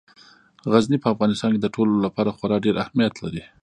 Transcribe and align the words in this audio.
غزني 0.71 0.97
په 1.01 1.07
افغانستان 1.13 1.49
کې 1.53 1.59
د 1.61 1.67
ټولو 1.75 1.93
لپاره 2.05 2.35
خورا 2.37 2.57
ډېر 2.65 2.75
اهمیت 2.83 3.13
لري. 3.23 3.43